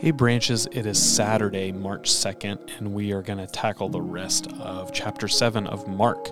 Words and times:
Hey, 0.00 0.12
branches, 0.12 0.68
it 0.70 0.86
is 0.86 0.96
Saturday, 0.96 1.72
March 1.72 2.08
2nd, 2.08 2.78
and 2.78 2.94
we 2.94 3.10
are 3.10 3.20
going 3.20 3.40
to 3.40 3.48
tackle 3.48 3.88
the 3.88 4.00
rest 4.00 4.46
of 4.60 4.92
chapter 4.92 5.26
7 5.26 5.66
of 5.66 5.88
Mark 5.88 6.28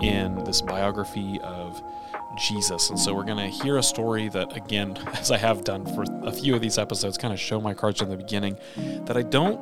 in 0.00 0.44
this 0.44 0.62
biography 0.62 1.40
of 1.42 1.82
Jesus. 2.36 2.90
And 2.90 2.96
so 2.98 3.12
we're 3.12 3.24
going 3.24 3.38
to 3.38 3.48
hear 3.48 3.78
a 3.78 3.82
story 3.82 4.28
that, 4.28 4.56
again, 4.56 4.96
as 5.14 5.32
I 5.32 5.36
have 5.36 5.64
done 5.64 5.84
for 5.96 6.04
a 6.22 6.30
few 6.30 6.54
of 6.54 6.60
these 6.60 6.78
episodes, 6.78 7.18
kind 7.18 7.34
of 7.34 7.40
show 7.40 7.60
my 7.60 7.74
cards 7.74 8.00
in 8.00 8.08
the 8.08 8.16
beginning, 8.16 8.56
that 8.76 9.16
I 9.16 9.22
don't 9.22 9.58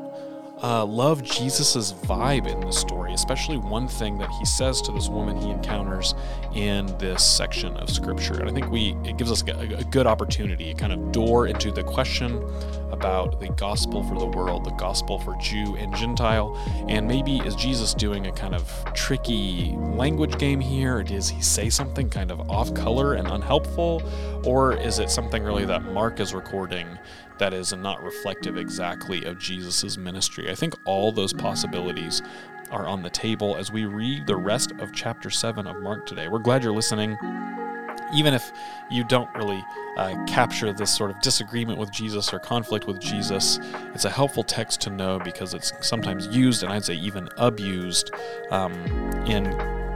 uh, 0.63 0.85
love 0.85 1.23
Jesus's 1.23 1.93
vibe 1.93 2.47
in 2.47 2.61
the 2.61 2.73
story, 2.73 3.13
especially 3.13 3.57
one 3.57 3.89
thing 3.89 4.19
that 4.19 4.31
he 4.31 4.45
says 4.45 4.81
to 4.83 4.93
this 4.93 5.09
woman 5.09 5.37
he 5.37 5.51
encounters 5.51 6.15
in 6.55 6.87
this 6.99 7.25
section 7.25 7.77
of 7.77 7.91
scripture. 7.91 8.35
And 8.35 8.49
I 8.49 8.53
think 8.53 8.71
we 8.71 8.97
it 9.05 9.19
gives 9.19 9.31
us 9.31 9.43
a, 9.47 9.79
a 9.79 9.85
good 9.85 10.07
opportunity, 10.07 10.71
a 10.71 10.75
kind 10.75 10.93
of 10.93 11.13
door 11.13 11.47
into 11.47 11.71
the 11.71 11.83
question 11.83 12.43
about 12.91 13.41
the 13.41 13.49
gospel 13.51 14.03
for 14.03 14.19
the 14.19 14.27
world, 14.27 14.65
the 14.65 14.71
gospel 14.73 15.19
for 15.19 15.37
Jew 15.41 15.77
and 15.77 15.95
Gentile, 15.95 16.57
and 16.89 17.07
maybe 17.07 17.39
is 17.39 17.55
Jesus 17.55 17.95
doing 17.95 18.27
a 18.27 18.33
kind 18.33 18.55
of 18.55 18.71
tricky 18.95 19.75
language 19.79 20.39
game 20.39 20.61
here, 20.61 20.99
or 20.99 21.03
does 21.03 21.29
he 21.29 21.41
say 21.43 21.71
something 21.71 22.09
kind 22.09 22.31
of 22.31 22.51
off 22.51 22.73
color 22.75 23.15
and 23.15 23.29
unhelpful, 23.29 24.03
or 24.45 24.77
is 24.77 24.99
it 24.99 25.11
something 25.11 25.43
really 25.43 25.65
that 25.65 25.83
Mark 25.83 26.21
is 26.21 26.35
recording 26.35 26.87
that 27.39 27.53
is 27.53 27.73
not 27.73 28.03
reflective 28.03 28.57
exactly 28.57 29.25
of 29.25 29.39
Jesus' 29.39 29.97
ministry. 29.97 30.51
I 30.51 30.55
think 30.55 30.75
all 30.85 31.13
those 31.13 31.33
possibilities 31.33 32.23
are 32.71 32.87
on 32.87 33.03
the 33.03 33.11
table 33.11 33.57
as 33.57 33.71
we 33.71 33.85
read 33.85 34.27
the 34.27 34.37
rest 34.37 34.73
of 34.79 34.93
chapter 34.93 35.31
7 35.31 35.67
of 35.67 35.83
Mark 35.83 36.07
today. 36.07 36.29
We're 36.29 36.39
glad 36.39 36.63
you're 36.63 36.73
listening. 36.73 37.17
Even 38.15 38.35
if 38.35 38.53
you 38.91 39.05
don't 39.05 39.33
really 39.35 39.63
uh, 39.97 40.15
capture 40.27 40.73
this 40.73 40.95
sort 40.95 41.11
of 41.11 41.21
disagreement 41.21 41.79
with 41.79 41.91
Jesus 41.91 42.33
or 42.33 42.39
conflict 42.39 42.87
with 42.87 43.01
Jesus, 43.01 43.59
it's 43.95 44.05
a 44.05 44.11
helpful 44.11 44.45
text 44.45 44.81
to 44.83 44.91
know 44.91 45.19
because 45.19 45.55
it's 45.55 45.73
sometimes 45.81 46.27
used 46.29 46.63
and 46.63 46.73
I'd 46.73 46.85
say 46.85 46.95
even 46.95 47.29
abused 47.39 48.11
um, 48.51 48.73
in 49.27 49.45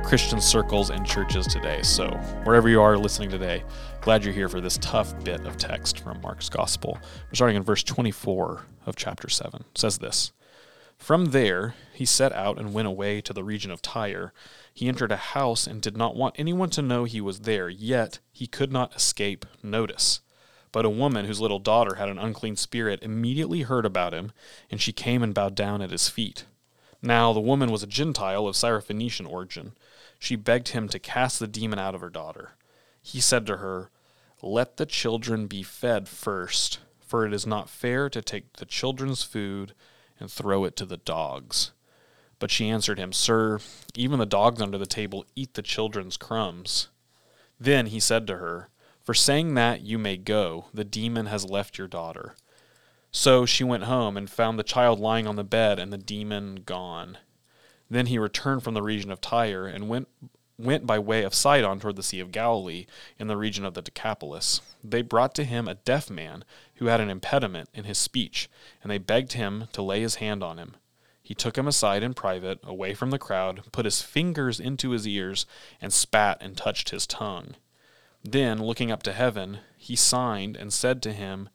Christian 0.02 0.40
circles 0.40 0.90
and 0.90 1.06
churches 1.06 1.46
today. 1.46 1.82
So, 1.82 2.08
wherever 2.44 2.68
you 2.68 2.80
are 2.80 2.96
listening 2.96 3.30
today, 3.30 3.62
glad 4.00 4.24
you're 4.24 4.34
here 4.34 4.48
for 4.48 4.60
this 4.60 4.78
tough 4.78 5.22
bit 5.24 5.46
of 5.46 5.56
text 5.56 6.00
from 6.00 6.20
Mark's 6.20 6.48
Gospel. 6.48 6.98
We're 7.28 7.34
starting 7.34 7.56
in 7.56 7.62
verse 7.62 7.82
24 7.82 8.62
of 8.86 8.96
chapter 8.96 9.28
7. 9.28 9.60
It 9.60 9.78
says 9.78 9.98
this 9.98 10.32
From 10.98 11.26
there, 11.26 11.74
he 11.92 12.04
set 12.04 12.32
out 12.32 12.58
and 12.58 12.72
went 12.72 12.88
away 12.88 13.20
to 13.20 13.32
the 13.32 13.44
region 13.44 13.70
of 13.70 13.82
Tyre. 13.82 14.32
He 14.72 14.88
entered 14.88 15.12
a 15.12 15.16
house 15.16 15.66
and 15.66 15.82
did 15.82 15.96
not 15.96 16.16
want 16.16 16.36
anyone 16.38 16.70
to 16.70 16.82
know 16.82 17.04
he 17.04 17.20
was 17.20 17.40
there, 17.40 17.68
yet 17.68 18.18
he 18.32 18.46
could 18.46 18.72
not 18.72 18.94
escape 18.94 19.44
notice. 19.62 20.20
But 20.72 20.84
a 20.84 20.90
woman 20.90 21.26
whose 21.26 21.40
little 21.40 21.58
daughter 21.58 21.96
had 21.96 22.08
an 22.08 22.18
unclean 22.18 22.56
spirit 22.56 23.02
immediately 23.02 23.62
heard 23.62 23.84
about 23.84 24.14
him, 24.14 24.32
and 24.70 24.80
she 24.80 24.92
came 24.92 25.22
and 25.22 25.34
bowed 25.34 25.54
down 25.54 25.82
at 25.82 25.90
his 25.90 26.08
feet. 26.08 26.44
Now 27.02 27.32
the 27.32 27.40
woman 27.40 27.70
was 27.70 27.82
a 27.82 27.88
Gentile 27.88 28.46
of 28.46 28.54
Syrophoenician 28.54 29.28
origin. 29.28 29.72
She 30.18 30.36
begged 30.36 30.68
him 30.68 30.88
to 30.90 30.98
cast 30.98 31.40
the 31.40 31.48
demon 31.48 31.78
out 31.78 31.94
of 31.94 32.00
her 32.02 32.10
daughter. 32.10 32.52
He 33.02 33.20
said 33.20 33.46
to 33.46 33.56
her, 33.56 33.90
Let 34.42 34.76
the 34.76 34.86
children 34.86 35.46
be 35.46 35.62
fed 35.62 36.08
first, 36.08 36.78
for 37.00 37.26
it 37.26 37.32
is 37.32 37.46
not 37.46 37.70
fair 37.70 38.08
to 38.10 38.22
take 38.22 38.54
the 38.54 38.66
children's 38.66 39.22
food 39.22 39.74
and 40.20 40.30
throw 40.30 40.64
it 40.64 40.76
to 40.76 40.84
the 40.84 40.98
dogs. 40.98 41.72
But 42.40 42.50
she 42.50 42.68
answered 42.68 42.98
him, 42.98 43.12
Sir, 43.12 43.60
even 43.94 44.18
the 44.18 44.26
dogs 44.26 44.60
under 44.60 44.78
the 44.78 44.86
table 44.86 45.24
eat 45.36 45.54
the 45.54 45.62
children's 45.62 46.16
crumbs. 46.16 46.88
Then 47.60 47.86
he 47.86 48.00
said 48.00 48.26
to 48.26 48.38
her, 48.38 48.70
For 49.04 49.14
saying 49.14 49.54
that 49.54 49.82
you 49.82 49.98
may 49.98 50.16
go, 50.16 50.64
the 50.74 50.82
demon 50.84 51.26
has 51.26 51.48
left 51.48 51.78
your 51.78 51.86
daughter. 51.86 52.34
So 53.12 53.44
she 53.44 53.62
went 53.62 53.84
home 53.84 54.16
and 54.16 54.30
found 54.30 54.58
the 54.58 54.64
child 54.64 54.98
lying 54.98 55.26
on 55.26 55.36
the 55.36 55.44
bed 55.44 55.78
and 55.78 55.92
the 55.92 55.98
demon 55.98 56.62
gone. 56.64 57.18
Then 57.90 58.06
he 58.06 58.18
returned 58.18 58.62
from 58.62 58.74
the 58.74 58.82
region 58.82 59.10
of 59.10 59.20
Tyre 59.20 59.66
and 59.66 59.88
went 59.88 60.08
went 60.58 60.86
by 60.86 60.98
way 60.98 61.22
of 61.22 61.34
Sidon 61.34 61.80
toward 61.80 61.96
the 61.96 62.02
Sea 62.02 62.20
of 62.20 62.32
Galilee 62.32 62.86
in 63.18 63.28
the 63.28 63.36
region 63.36 63.64
of 63.64 63.72
the 63.72 63.80
Decapolis. 63.80 64.60
They 64.84 65.00
brought 65.00 65.34
to 65.36 65.44
him 65.44 65.66
a 65.66 65.74
deaf 65.74 66.10
man 66.10 66.44
who 66.76 66.86
had 66.86 67.00
an 67.00 67.08
impediment 67.08 67.70
in 67.72 67.84
his 67.84 67.96
speech, 67.96 68.48
and 68.82 68.90
they 68.90 68.98
begged 68.98 69.32
him 69.32 69.68
to 69.72 69.80
lay 69.80 70.02
his 70.02 70.16
hand 70.16 70.42
on 70.42 70.58
him. 70.58 70.76
He 71.30 71.34
took 71.36 71.56
him 71.56 71.68
aside 71.68 72.02
in 72.02 72.14
private, 72.14 72.58
away 72.64 72.92
from 72.92 73.10
the 73.10 73.18
crowd, 73.18 73.62
put 73.70 73.84
his 73.84 74.02
fingers 74.02 74.58
into 74.58 74.90
his 74.90 75.06
ears, 75.06 75.46
and 75.80 75.92
spat 75.92 76.38
and 76.40 76.56
touched 76.56 76.90
his 76.90 77.06
tongue. 77.06 77.54
Then, 78.24 78.60
looking 78.60 78.90
up 78.90 79.04
to 79.04 79.12
heaven, 79.12 79.60
he 79.76 79.94
signed 79.94 80.56
and 80.56 80.72
said 80.72 81.00
to 81.04 81.12
him, 81.12 81.48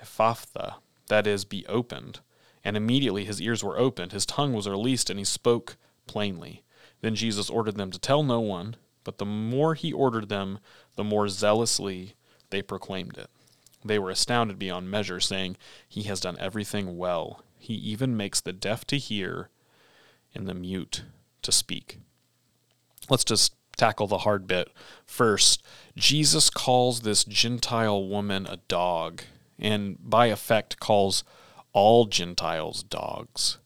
Ephphatha, 0.00 0.76
that 1.08 1.26
is, 1.26 1.44
be 1.44 1.66
opened. 1.66 2.20
And 2.62 2.76
immediately 2.76 3.24
his 3.24 3.42
ears 3.42 3.64
were 3.64 3.76
opened, 3.76 4.12
his 4.12 4.26
tongue 4.26 4.52
was 4.52 4.68
released, 4.68 5.10
and 5.10 5.18
he 5.18 5.24
spoke 5.24 5.76
plainly. 6.06 6.62
Then 7.00 7.16
Jesus 7.16 7.50
ordered 7.50 7.78
them 7.78 7.90
to 7.90 7.98
tell 7.98 8.22
no 8.22 8.38
one, 8.38 8.76
but 9.02 9.18
the 9.18 9.26
more 9.26 9.74
he 9.74 9.92
ordered 9.92 10.28
them, 10.28 10.60
the 10.94 11.02
more 11.02 11.28
zealously 11.28 12.14
they 12.50 12.62
proclaimed 12.62 13.18
it. 13.18 13.28
They 13.84 13.98
were 13.98 14.10
astounded 14.10 14.56
beyond 14.56 14.88
measure, 14.88 15.18
saying, 15.18 15.56
He 15.88 16.04
has 16.04 16.20
done 16.20 16.36
everything 16.38 16.96
well. 16.96 17.42
He 17.58 17.74
even 17.74 18.16
makes 18.16 18.40
the 18.40 18.52
deaf 18.52 18.86
to 18.86 18.98
hear 18.98 19.50
and 20.34 20.46
the 20.46 20.54
mute 20.54 21.02
to 21.42 21.52
speak. 21.52 21.98
Let's 23.08 23.24
just 23.24 23.54
tackle 23.76 24.06
the 24.06 24.18
hard 24.18 24.46
bit 24.46 24.68
first. 25.04 25.62
Jesus 25.96 26.50
calls 26.50 27.00
this 27.00 27.24
Gentile 27.24 28.06
woman 28.06 28.46
a 28.46 28.58
dog 28.68 29.22
and 29.58 29.96
by 30.00 30.26
effect 30.26 30.80
calls 30.80 31.24
all 31.72 32.06
Gentiles 32.06 32.82
dogs. 32.82 33.58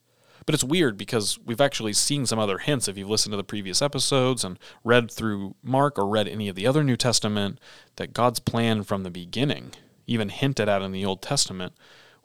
But 0.46 0.54
it's 0.54 0.64
weird 0.64 0.96
because 0.96 1.38
we've 1.38 1.60
actually 1.60 1.92
seen 1.92 2.26
some 2.26 2.38
other 2.38 2.58
hints 2.58 2.88
if 2.88 2.96
you've 2.96 3.10
listened 3.10 3.32
to 3.32 3.36
the 3.36 3.44
previous 3.44 3.80
episodes 3.80 4.42
and 4.42 4.58
read 4.82 5.10
through 5.10 5.54
Mark 5.62 5.98
or 5.98 6.08
read 6.08 6.26
any 6.26 6.48
of 6.48 6.56
the 6.56 6.66
other 6.66 6.82
New 6.82 6.96
Testament 6.96 7.60
that 7.96 8.12
God's 8.12 8.40
plan 8.40 8.82
from 8.82 9.02
the 9.02 9.10
beginning, 9.10 9.72
even 10.06 10.28
hinted 10.28 10.68
at 10.68 10.82
in 10.82 10.92
the 10.92 11.04
Old 11.04 11.22
Testament, 11.22 11.74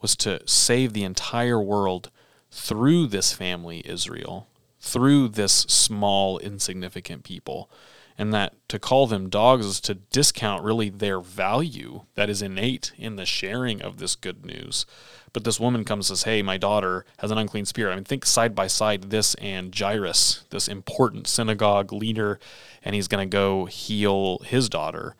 was 0.06 0.16
to 0.16 0.40
save 0.48 0.94
the 0.94 1.04
entire 1.04 1.60
world 1.60 2.12
through 2.52 3.08
this 3.08 3.34
family, 3.34 3.82
Israel, 3.86 4.48
through 4.80 5.30
this 5.30 5.52
small, 5.52 6.38
insignificant 6.38 7.24
people 7.24 7.72
and 8.16 8.32
that 8.32 8.54
to 8.70 8.78
call 8.78 9.08
them 9.08 9.30
dogs 9.30 9.66
is 9.66 9.80
to 9.82 9.96
discount 9.96 10.64
really 10.64 10.90
their 10.90 11.20
value 11.20 12.02
that 12.14 12.30
is 12.30 12.44
innate 12.44 12.92
in 13.00 13.16
the 13.16 13.26
sharing 13.26 13.82
of 13.82 13.98
this 13.98 14.16
good 14.16 14.46
news. 14.46 14.86
But 15.34 15.44
this 15.44 15.60
woman 15.60 15.84
comes 15.86 16.12
and 16.12 16.20
says, 16.20 16.26
Hey, 16.26 16.44
my 16.44 16.58
daughter 16.58 17.04
has 17.18 17.32
an 17.32 17.40
unclean 17.40 17.66
spirit. 17.66 17.92
I 17.92 17.96
mean, 17.96 18.06
think 18.06 18.28
side 18.28 18.54
by 18.54 18.68
side 18.68 19.10
this 19.10 19.34
and 19.36 19.76
Jairus, 19.76 20.46
this 20.52 20.68
important 20.68 21.26
synagogue 21.26 21.92
leader, 21.92 22.40
and 22.84 22.94
he's 22.94 23.08
going 23.08 23.28
to 23.28 23.34
go 23.34 23.66
heal 23.66 24.38
his 24.46 24.70
daughter. 24.70 25.16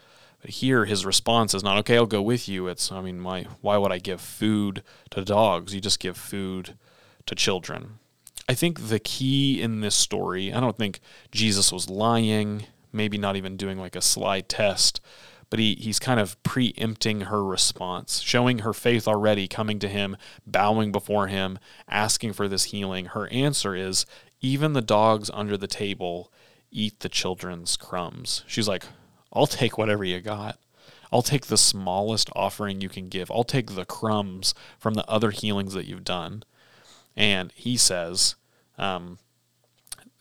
Here, 0.48 0.86
his 0.86 1.06
response 1.06 1.54
is 1.54 1.64
not, 1.64 1.78
Okay, 1.80 1.96
I'll 1.96 2.06
go 2.06 2.22
with 2.22 2.48
you. 2.48 2.68
It's, 2.68 2.92
I 2.92 3.02
mean, 3.02 3.20
my, 3.20 3.46
why 3.62 3.78
would 3.78 3.92
I 3.92 4.00
give 4.00 4.22
food 4.22 4.84
to 5.12 5.24
dogs? 5.24 5.74
You 5.74 5.82
just 5.82 6.00
give 6.00 6.18
food 6.18 6.76
to 7.26 7.36
children. 7.36 8.00
I 8.48 8.54
think 8.54 8.90
the 8.90 9.00
key 9.00 9.62
in 9.62 9.82
this 9.82 9.96
story, 9.96 10.54
I 10.54 10.60
don't 10.60 10.78
think 10.78 11.00
Jesus 11.32 11.72
was 11.72 11.90
lying 11.90 12.66
maybe 12.96 13.18
not 13.18 13.36
even 13.36 13.58
doing 13.58 13.78
like 13.78 13.96
a 13.96 14.02
slide 14.02 14.48
test, 14.48 15.02
but 15.50 15.60
he, 15.60 15.76
he's 15.76 16.00
kind 16.00 16.20
of 16.20 16.42
preempting 16.44 17.22
her 17.22 17.44
response, 17.44 18.22
showing 18.22 18.60
her 18.60 18.74
faith 18.74 19.08
already, 19.08 19.48
coming 19.48 19.80
to 19.80 19.88
him, 19.88 20.18
bowing 20.48 20.92
before 20.92 21.28
him, 21.28 21.60
asking 21.90 22.34
for 22.34 22.48
this 22.48 22.66
healing. 22.66 23.08
Her 23.08 23.28
answer 23.28 23.76
is 23.76 24.06
even 24.42 24.74
the 24.74 24.82
dogs 24.82 25.30
under 25.34 25.58
the 25.58 25.68
table 25.68 26.32
eat 26.72 27.00
the 27.02 27.10
children's 27.10 27.78
crumbs. 27.78 28.44
She's 28.48 28.68
like, 28.68 28.86
I'll 29.36 29.48
take 29.48 29.78
whatever 29.78 30.04
you 30.04 30.22
got. 30.22 30.58
I'll 31.12 31.22
take 31.22 31.48
the 31.48 31.58
smallest 31.58 32.30
offering 32.36 32.82
you 32.82 32.90
can 32.90 33.10
give. 33.10 33.30
I'll 33.30 33.44
take 33.44 33.76
the 33.76 33.86
crumbs 33.86 34.54
from 34.80 34.96
the 34.96 35.08
other 35.10 35.32
healings 35.32 35.74
that 35.74 35.86
you've 35.86 36.04
done. 36.04 36.44
And 37.16 37.52
he 37.56 37.78
says, 37.78 38.36
um, 38.78 39.20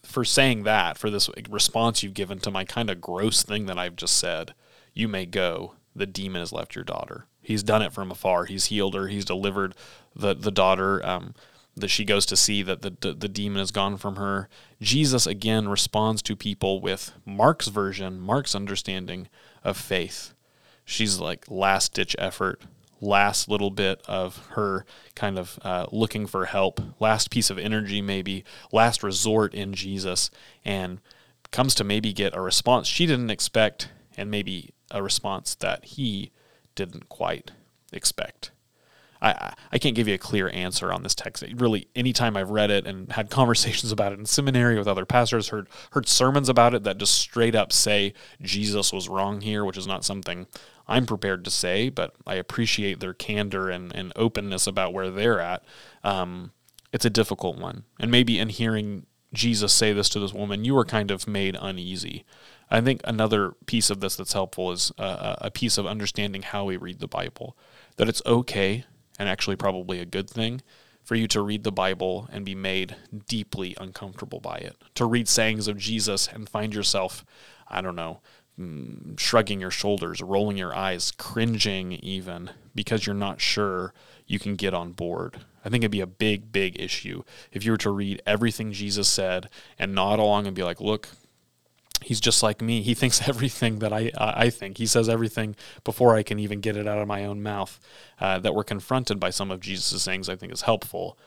for 0.02 0.24
saying 0.24 0.64
that, 0.64 0.98
for 0.98 1.10
this 1.10 1.30
response 1.48 2.02
you've 2.02 2.14
given 2.14 2.38
to 2.40 2.50
my 2.50 2.64
kind 2.64 2.90
of 2.90 3.00
gross 3.00 3.42
thing 3.42 3.66
that 3.66 3.78
I've 3.78 3.96
just 3.96 4.18
said, 4.18 4.54
you 4.92 5.08
may 5.08 5.26
go. 5.26 5.74
The 5.96 6.06
demon 6.06 6.40
has 6.40 6.52
left 6.52 6.74
your 6.74 6.84
daughter. 6.84 7.26
He's 7.40 7.62
done 7.62 7.82
it 7.82 7.92
from 7.92 8.10
afar. 8.10 8.46
He's 8.46 8.66
healed 8.66 8.94
her. 8.94 9.08
He's 9.08 9.24
delivered 9.24 9.74
the 10.14 10.34
the 10.34 10.50
daughter. 10.50 11.04
Um, 11.06 11.34
that 11.76 11.88
she 11.88 12.04
goes 12.04 12.24
to 12.26 12.36
see 12.36 12.62
that 12.62 12.82
the, 12.82 12.96
the, 13.00 13.12
the 13.12 13.28
demon 13.28 13.60
is 13.60 13.70
gone 13.70 13.96
from 13.96 14.16
her. 14.16 14.48
Jesus 14.80 15.26
again 15.26 15.68
responds 15.68 16.22
to 16.22 16.36
people 16.36 16.80
with 16.80 17.12
Mark's 17.24 17.68
version, 17.68 18.20
Mark's 18.20 18.54
understanding 18.54 19.28
of 19.64 19.76
faith. 19.76 20.34
She's 20.84 21.18
like 21.18 21.50
last 21.50 21.94
ditch 21.94 22.14
effort 22.18 22.62
last 23.04 23.48
little 23.48 23.70
bit 23.70 24.02
of 24.06 24.46
her 24.50 24.84
kind 25.14 25.38
of 25.38 25.58
uh, 25.62 25.86
looking 25.92 26.26
for 26.26 26.46
help, 26.46 26.80
last 26.98 27.30
piece 27.30 27.50
of 27.50 27.58
energy, 27.58 28.00
maybe, 28.00 28.44
last 28.72 29.02
resort 29.02 29.54
in 29.54 29.74
Jesus, 29.74 30.30
and 30.64 31.00
comes 31.50 31.74
to 31.76 31.84
maybe 31.84 32.12
get 32.12 32.34
a 32.34 32.40
response 32.40 32.88
she 32.88 33.06
didn't 33.06 33.30
expect, 33.30 33.90
and 34.16 34.30
maybe 34.30 34.70
a 34.90 35.02
response 35.02 35.54
that 35.56 35.84
he 35.84 36.32
didn't 36.74 37.08
quite 37.08 37.52
expect. 37.92 38.50
I, 39.24 39.54
I 39.72 39.78
can't 39.78 39.94
give 39.94 40.06
you 40.06 40.14
a 40.14 40.18
clear 40.18 40.50
answer 40.50 40.92
on 40.92 41.02
this 41.02 41.14
text. 41.14 41.42
Really, 41.56 41.88
anytime 41.96 42.36
I've 42.36 42.50
read 42.50 42.70
it 42.70 42.86
and 42.86 43.10
had 43.10 43.30
conversations 43.30 43.90
about 43.90 44.12
it 44.12 44.18
in 44.18 44.26
seminary 44.26 44.78
with 44.78 44.86
other 44.86 45.06
pastors, 45.06 45.48
heard 45.48 45.68
heard 45.92 46.06
sermons 46.06 46.48
about 46.48 46.74
it 46.74 46.84
that 46.84 46.98
just 46.98 47.14
straight 47.14 47.54
up 47.54 47.72
say 47.72 48.12
Jesus 48.42 48.92
was 48.92 49.08
wrong 49.08 49.40
here, 49.40 49.64
which 49.64 49.78
is 49.78 49.86
not 49.86 50.04
something 50.04 50.46
I'm 50.86 51.06
prepared 51.06 51.44
to 51.44 51.50
say, 51.50 51.88
but 51.88 52.14
I 52.26 52.34
appreciate 52.34 53.00
their 53.00 53.14
candor 53.14 53.70
and, 53.70 53.94
and 53.94 54.12
openness 54.16 54.66
about 54.66 54.92
where 54.92 55.10
they're 55.10 55.40
at. 55.40 55.64
Um, 56.02 56.52
it's 56.92 57.06
a 57.06 57.10
difficult 57.10 57.58
one. 57.58 57.84
And 57.98 58.10
maybe 58.10 58.38
in 58.38 58.50
hearing 58.50 59.06
Jesus 59.32 59.72
say 59.72 59.92
this 59.92 60.08
to 60.10 60.20
this 60.20 60.34
woman, 60.34 60.64
you 60.64 60.74
were 60.74 60.84
kind 60.84 61.10
of 61.10 61.26
made 61.26 61.56
uneasy. 61.60 62.24
I 62.70 62.80
think 62.80 63.00
another 63.04 63.52
piece 63.66 63.90
of 63.90 64.00
this 64.00 64.16
that's 64.16 64.32
helpful 64.32 64.72
is 64.72 64.92
uh, 64.98 65.36
a 65.38 65.50
piece 65.50 65.78
of 65.78 65.86
understanding 65.86 66.42
how 66.42 66.66
we 66.66 66.76
read 66.76 67.00
the 67.00 67.08
Bible. 67.08 67.56
That 67.96 68.08
it's 68.08 68.22
okay, 68.26 68.84
and 69.18 69.28
actually 69.28 69.56
probably 69.56 70.00
a 70.00 70.06
good 70.06 70.28
thing, 70.28 70.62
for 71.02 71.14
you 71.14 71.28
to 71.28 71.42
read 71.42 71.64
the 71.64 71.72
Bible 71.72 72.28
and 72.32 72.44
be 72.44 72.54
made 72.54 72.96
deeply 73.28 73.76
uncomfortable 73.78 74.40
by 74.40 74.56
it. 74.56 74.76
To 74.94 75.04
read 75.04 75.28
sayings 75.28 75.68
of 75.68 75.76
Jesus 75.76 76.26
and 76.26 76.48
find 76.48 76.74
yourself, 76.74 77.24
I 77.68 77.82
don't 77.82 77.96
know, 77.96 78.20
mm, 78.58 79.18
shrugging 79.20 79.60
your 79.60 79.70
shoulders, 79.70 80.22
rolling 80.22 80.56
your 80.56 80.74
eyes, 80.74 81.10
cringing 81.10 81.92
even, 81.92 82.50
because 82.74 83.06
you're 83.06 83.14
not 83.14 83.40
sure 83.40 83.92
you 84.26 84.38
can 84.38 84.56
get 84.56 84.72
on 84.72 84.92
board. 84.92 85.44
I 85.64 85.68
think 85.68 85.82
it'd 85.82 85.90
be 85.90 86.00
a 86.00 86.06
big, 86.06 86.52
big 86.52 86.80
issue 86.80 87.22
if 87.52 87.64
you 87.64 87.72
were 87.72 87.78
to 87.78 87.90
read 87.90 88.22
everything 88.26 88.72
Jesus 88.72 89.08
said 89.08 89.48
and 89.78 89.94
nod 89.94 90.18
along 90.18 90.46
and 90.46 90.56
be 90.56 90.62
like, 90.62 90.80
look, 90.80 91.08
he's 92.02 92.20
just 92.20 92.42
like 92.42 92.60
me. 92.60 92.82
He 92.82 92.94
thinks 92.94 93.28
everything 93.28 93.78
that 93.80 93.92
I 93.92 94.10
I 94.16 94.50
think. 94.50 94.78
He 94.78 94.86
says 94.86 95.08
everything 95.08 95.56
before 95.84 96.14
I 96.14 96.22
can 96.22 96.38
even 96.38 96.60
get 96.60 96.76
it 96.76 96.86
out 96.86 96.98
of 96.98 97.08
my 97.08 97.24
own 97.24 97.42
mouth. 97.42 97.78
Uh, 98.20 98.38
that 98.38 98.54
we're 98.54 98.64
confronted 98.64 99.18
by 99.18 99.30
some 99.30 99.50
of 99.50 99.60
Jesus' 99.60 100.02
sayings, 100.02 100.28
I 100.28 100.36
think, 100.36 100.52
is 100.52 100.62
helpful. 100.62 101.18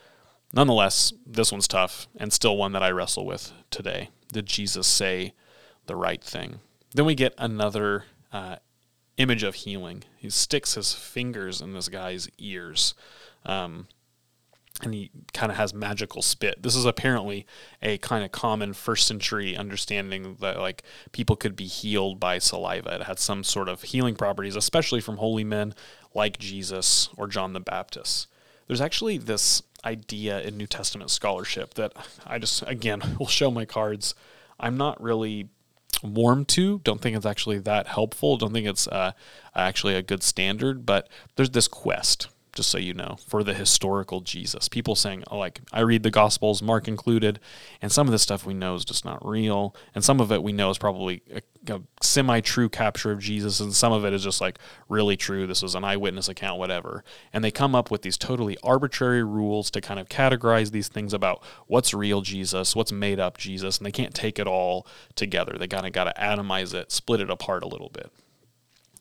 Nonetheless, 0.54 1.14
this 1.25 1.52
one's 1.52 1.68
tough 1.68 2.08
and 2.16 2.31
still 2.31 2.56
one 2.56 2.72
that 2.72 2.84
I 2.84 2.90
wrestle 2.92 3.25
with 3.25 3.52
today. 3.69 4.10
Did 4.31 4.46
Jesus 4.46 4.88
say 4.88 5.34
the 5.86 5.96
right 5.96 6.24
thing? 6.24 6.60
Then 6.94 7.06
we 7.06 7.16
get 7.16 7.34
another 7.38 8.06
uh, 8.31 8.58
image 9.18 9.44
of 9.44 9.56
healing. 9.56 10.04
He 10.16 10.30
sticks 10.30 10.75
his 10.75 10.94
fingers 10.94 11.60
in 11.60 11.74
this 11.74 11.90
guy's 11.90 12.30
ears. 12.38 12.94
Um, 13.46 13.88
and 14.83 14.94
he 14.94 15.09
kind 15.33 15.51
of 15.51 15.57
has 15.57 15.74
magical 15.74 16.21
spit. 16.21 16.62
This 16.62 16.75
is 16.75 16.85
apparently 16.85 17.45
a 17.81 17.97
kind 17.97 18.24
of 18.24 18.31
common 18.31 18.74
first 18.74 19.07
century 19.07 19.56
understanding 19.56 20.38
that 20.39 20.59
like 20.59 20.83
people 21.12 21.35
could 21.35 21.56
be 21.56 21.65
healed 21.65 22.19
by 22.19 22.39
saliva. 22.39 22.95
It 22.95 23.03
had 23.03 23.19
some 23.19 23.44
sort 23.44 23.69
of 23.69 23.83
healing 23.83 24.15
properties, 24.15 24.56
especially 24.56 25.01
from 25.01 25.18
holy 25.18 25.44
men 25.44 25.74
like 26.13 26.38
Jesus 26.38 27.09
or 27.18 27.27
John 27.27 27.53
the 27.53 27.59
Baptist. 27.59 28.27
There's 28.68 28.81
actually 28.81 29.18
this 29.18 29.63
idea 29.85 30.41
in 30.41 30.57
New 30.57 30.68
Testament 30.68 31.09
scholarship 31.09 31.73
that 31.75 31.94
I 32.25 32.38
just 32.38 32.63
again 32.68 33.01
will 33.19 33.27
show 33.27 33.50
my 33.50 33.65
cards. 33.65 34.13
I'm 34.59 34.77
not 34.77 35.01
really 35.01 35.50
warm 36.03 36.45
to. 36.45 36.80
Don't 36.83 37.01
think 37.01 37.15
it's 37.15 37.25
actually 37.25 37.59
that 37.59 37.88
helpful. 37.88 38.38
Don't 38.38 38.53
think 38.53 38.68
it's 38.68 38.88
uh, 38.88 39.13
actually 39.56 39.95
a 39.95 40.01
good 40.01 40.23
standard. 40.23 40.85
But 40.85 41.09
there's 41.35 41.51
this 41.51 41.68
quest 41.68 42.27
just 42.57 42.69
so 42.69 42.77
you 42.77 42.94
know, 42.94 43.18
for 43.25 43.44
the 43.44 43.54
historical 43.54 44.19
Jesus. 44.19 44.68
People 44.68 44.95
saying, 44.95 45.24
oh, 45.31 45.38
like, 45.38 45.62
I 45.71 45.80
read 45.81 46.04
the 46.04 46.12
Gospels, 46.12 46.62
Mark 46.62 46.88
included, 46.88 47.39
and 47.81 47.92
some 47.92 48.07
of 48.07 48.12
this 48.12 48.24
stuff 48.24 48.45
we 48.45 48.54
know 48.54 48.75
is 48.75 48.83
just 48.83 49.06
not 49.06 49.25
real. 49.25 49.74
And 49.95 50.04
some 50.04 50.19
of 50.19 50.31
it 50.31 50.44
we 50.44 50.51
know 50.51 50.69
is 50.69 50.77
probably 50.77 51.21
a, 51.33 51.42
a 51.74 51.81
semi 52.01 52.42
true 52.42 52.68
capture 52.68 53.12
of 53.12 53.19
Jesus, 53.19 53.59
and 53.59 53.74
some 53.74 53.94
of 53.94 54.04
it 54.04 54.12
is 54.12 54.24
just 54.24 54.42
like 54.42 54.59
really 54.89 55.15
true. 55.15 55.48
This 55.48 55.62
was 55.62 55.75
an 55.75 55.86
eyewitness 55.86 56.27
account, 56.27 56.59
whatever. 56.59 57.04
And 57.31 57.44
they 57.44 57.51
come 57.51 57.75
up 57.75 57.89
with 57.89 58.01
these 58.01 58.18
totally 58.18 58.57
arbitrary 58.63 59.24
rules 59.24 59.71
to 59.71 59.80
kind 59.80 60.00
of 60.00 60.09
categorize 60.09 60.71
these 60.71 60.89
things 60.89 61.13
about 61.13 61.42
what's 61.68 61.94
real 61.94 62.21
Jesus, 62.21 62.75
what's 62.75 62.92
made 62.92 63.19
up 63.19 63.38
Jesus, 63.38 63.77
and 63.77 63.86
they 63.86 63.92
can't 63.92 64.13
take 64.13 64.39
it 64.39 64.48
all 64.48 64.86
together. 65.15 65.56
They 65.57 65.68
kind 65.68 65.86
of 65.86 65.94
got 65.94 66.06
to 66.06 66.13
atomize 66.19 66.74
it, 66.74 66.92
split 66.92 67.21
it 67.21 67.30
apart 67.30 67.63
a 67.63 67.68
little 67.68 67.89
bit. 67.89 68.12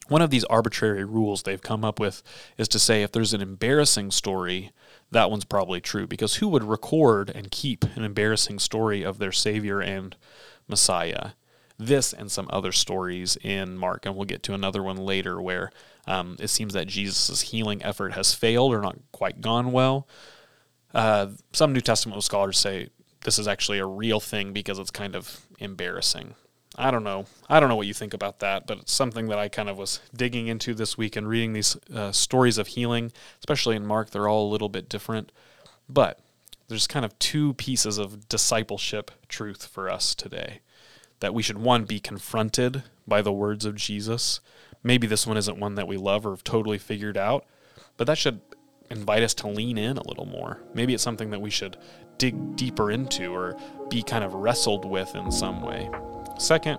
One 0.09 0.23
of 0.23 0.31
these 0.31 0.45
arbitrary 0.45 1.05
rules 1.05 1.43
they've 1.43 1.61
come 1.61 1.85
up 1.85 1.99
with 1.99 2.23
is 2.57 2.69
to 2.69 2.79
say 2.79 3.03
if 3.03 3.13
there's 3.13 3.35
an 3.35 3.41
embarrassing 3.41 4.11
story, 4.11 4.71
that 5.11 5.31
one's 5.31 5.45
probably 5.45 5.81
true 5.81 6.07
because 6.07 6.37
who 6.37 6.49
would 6.49 6.65
record 6.65 7.31
and 7.31 7.51
keep 7.51 7.85
an 7.97 8.05
embarrassing 8.05 8.59
story 8.59 9.03
of 9.03 9.19
their 9.19 9.33
Savior 9.33 9.81
and 9.81 10.17
Messiah? 10.69 11.31
This 11.79 12.13
and 12.13 12.31
some 12.31 12.47
other 12.51 12.73
stories 12.73 13.37
in 13.43 13.77
Mark, 13.77 14.07
and 14.07 14.17
we'll 14.17 14.25
get 14.25 14.43
to 14.45 14.55
another 14.55 14.83
one 14.83 14.97
later 14.97 15.43
where 15.43 15.71
um, 16.07 16.37
it 16.39 16.49
seems 16.49 16.73
that 16.73 16.87
Jesus' 16.87 17.43
healing 17.43 17.83
effort 17.83 18.15
has 18.15 18.33
failed 18.33 18.73
or 18.73 18.81
not 18.81 18.97
quite 19.13 19.41
gone 19.41 19.73
well. 19.73 20.09
Uh, 20.95 21.29
some 21.53 21.73
New 21.73 21.81
Testament 21.81 22.23
scholars 22.23 22.59
say 22.59 22.89
this 23.25 23.39
is 23.39 23.49
actually 23.49 23.79
a 23.79 23.87
real 23.87 24.21
thing 24.21 24.53
because 24.53 24.79
it's 24.79 24.91
kind 24.91 25.15
of 25.15 25.41
embarrassing. 25.59 26.35
I 26.79 26.91
don't 26.91 27.05
know. 27.05 27.25
I 27.49 27.59
don't 27.59 27.71
know 27.71 27.77
what 27.77 27.87
you 27.87 27.95
think 27.95 28.13
about 28.13 28.41
that, 28.41 28.67
but 28.67 28.79
it's 28.79 28.93
something 28.93 29.29
that 29.29 29.39
I 29.39 29.49
kind 29.49 29.71
of 29.71 29.79
was 29.79 30.01
digging 30.15 30.47
into 30.49 30.75
this 30.75 30.99
week 30.99 31.17
and 31.17 31.27
reading 31.27 31.55
these 31.55 31.77
uh, 31.95 32.13
stories 32.13 32.59
of 32.59 32.69
healing, 32.69 33.13
especially 33.39 33.77
in 33.77 33.87
Mark. 33.87 34.11
They're 34.11 34.29
all 34.29 34.47
a 34.47 34.53
little 34.53 34.69
bit 34.69 34.89
different, 34.89 35.33
but 35.89 36.21
there's 36.69 36.87
kind 36.87 37.05
of 37.05 37.19
two 37.19 37.55
pieces 37.55 37.97
of 37.97 38.29
discipleship 38.29 39.11
truth 39.29 39.67
for 39.67 39.89
us 39.89 40.15
today 40.15 40.61
that 41.21 41.33
we 41.33 41.43
should 41.43 41.59
one 41.59 41.85
be 41.85 41.99
confronted 41.99 42.83
by 43.09 43.23
the 43.23 43.33
words 43.33 43.65
of 43.65 43.75
Jesus. 43.75 44.41
Maybe 44.83 45.07
this 45.07 45.27
one 45.27 45.39
isn't 45.39 45.59
one 45.59 45.77
that 45.77 45.89
we 45.89 45.97
love 45.97 46.27
or 46.27 46.31
have 46.31 46.45
totally 46.45 46.77
figured 46.77 47.17
out, 47.17 47.47
but 47.97 48.07
that 48.07 48.19
should 48.19 48.41
invite 48.91 49.23
us 49.23 49.33
to 49.35 49.49
lean 49.49 49.79
in 49.79 49.97
a 49.97 50.07
little 50.07 50.27
more. 50.27 50.61
Maybe 50.75 50.93
it's 50.93 51.03
something 51.03 51.31
that 51.31 51.41
we 51.41 51.51
should 51.51 51.79
dig 52.19 52.57
deeper 52.57 52.91
into 52.91 53.35
or 53.35 53.57
be 53.89 54.03
kind 54.03 54.25
of 54.25 54.35
wrestled 54.35 54.85
with 54.85 55.15
in 55.15 55.33
some 55.33 55.63
way. 55.63 55.89
Second, 56.39 56.79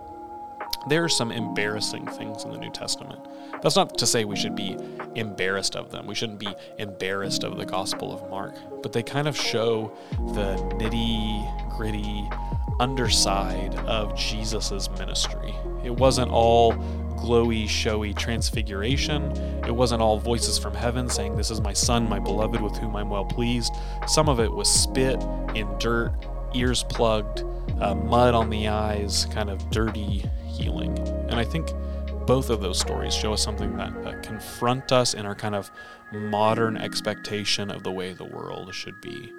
there 0.87 1.03
are 1.03 1.09
some 1.09 1.31
embarrassing 1.31 2.05
things 2.05 2.43
in 2.43 2.51
the 2.51 2.57
New 2.57 2.69
Testament. 2.69 3.19
That's 3.61 3.75
not 3.75 3.97
to 3.97 4.05
say 4.05 4.23
we 4.23 4.35
should 4.35 4.55
be 4.55 4.77
embarrassed 5.15 5.75
of 5.75 5.91
them. 5.91 6.05
We 6.05 6.15
shouldn't 6.15 6.39
be 6.39 6.53
embarrassed 6.77 7.43
of 7.43 7.57
the 7.57 7.65
Gospel 7.65 8.13
of 8.13 8.29
Mark, 8.29 8.55
but 8.83 8.93
they 8.93 9.03
kind 9.03 9.27
of 9.27 9.35
show 9.35 9.91
the 10.11 10.55
nitty 10.77 11.75
gritty 11.75 12.29
underside 12.79 13.75
of 13.79 14.15
Jesus' 14.15 14.89
ministry. 14.91 15.55
It 15.83 15.91
wasn't 15.91 16.31
all 16.31 16.73
glowy, 17.17 17.67
showy 17.67 18.13
transfiguration. 18.13 19.31
It 19.65 19.75
wasn't 19.75 20.01
all 20.01 20.19
voices 20.19 20.59
from 20.59 20.75
heaven 20.75 21.09
saying, 21.09 21.35
This 21.35 21.49
is 21.49 21.59
my 21.61 21.73
son, 21.73 22.07
my 22.07 22.19
beloved, 22.19 22.61
with 22.61 22.77
whom 22.77 22.95
I'm 22.95 23.09
well 23.09 23.25
pleased. 23.25 23.73
Some 24.07 24.29
of 24.29 24.39
it 24.39 24.51
was 24.51 24.69
spit 24.69 25.21
in 25.55 25.67
dirt, 25.79 26.13
ears 26.53 26.83
plugged, 26.83 27.43
uh, 27.79 27.95
mud 27.95 28.33
on 28.33 28.49
the 28.49 28.67
eyes, 28.67 29.25
kind 29.31 29.49
of 29.49 29.69
dirty 29.69 30.25
healing. 30.47 30.97
And 31.29 31.35
I 31.35 31.43
think 31.43 31.71
both 32.25 32.49
of 32.49 32.59
those 32.59 32.79
stories 32.79 33.13
show 33.13 33.33
us 33.33 33.41
something 33.41 33.77
that, 33.77 34.03
that 34.03 34.21
confront 34.21 34.91
us 34.91 35.13
in 35.13 35.25
our 35.25 35.35
kind 35.35 35.55
of 35.55 35.71
modern 36.11 36.77
expectation 36.77 37.71
of 37.71 37.83
the 37.83 37.91
way 37.91 38.13
the 38.13 38.25
world 38.25 38.73
should 38.73 38.99
be. 39.01 39.33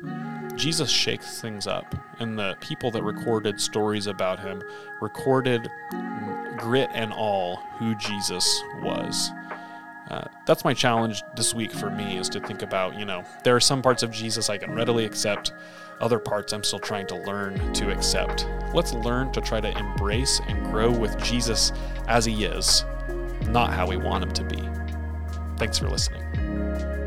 Jesus 0.57 0.91
shakes 0.91 1.41
things 1.41 1.67
up, 1.67 1.95
and 2.19 2.39
the 2.39 2.57
people 2.61 2.91
that 2.91 3.03
recorded 3.03 3.61
stories 3.61 4.07
about 4.07 4.41
him 4.41 4.63
recorded 5.01 5.69
grit 6.57 6.89
and 6.93 7.13
all 7.13 7.57
who 7.79 7.95
Jesus 7.97 8.63
was. 8.83 9.31
Uh, 10.09 10.25
that's 10.47 10.65
my 10.65 10.73
challenge 10.73 11.23
this 11.37 11.55
week 11.55 11.71
for 11.71 11.91
me 11.91 12.17
is 12.17 12.29
to 12.31 12.41
think 12.41 12.63
about, 12.63 12.99
you 12.99 13.05
know, 13.05 13.23
there 13.45 13.55
are 13.55 13.61
some 13.61 13.83
parts 13.83 14.03
of 14.03 14.11
Jesus 14.11 14.49
I 14.49 14.57
can 14.57 14.75
readily 14.75 15.05
accept, 15.05 15.53
other 16.01 16.19
parts 16.19 16.53
I'm 16.53 16.65
still 16.65 16.79
trying 16.79 17.07
to 17.09 17.17
learn 17.17 17.73
to 17.75 17.91
accept. 17.91 18.47
Let's 18.73 18.95
learn 18.95 19.33
to 19.33 19.41
try 19.43 19.61
to 19.61 19.77
embrace 19.77 20.41
and 20.49 20.65
grow 20.67 20.91
with 20.91 21.23
Jesus 21.23 21.73
as 22.07 22.25
he 22.25 22.45
is, 22.45 22.85
not 23.49 23.73
how 23.73 23.87
we 23.87 23.99
want 23.99 24.25
him 24.25 24.33
to 24.33 24.45
be. 24.45 24.69
Thanks 25.59 25.79
for 25.79 25.89
listening. 25.89 26.98